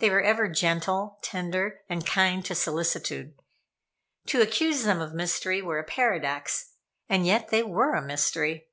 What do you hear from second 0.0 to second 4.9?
They were ever gentle, tender, and kind to solicitude. To accuse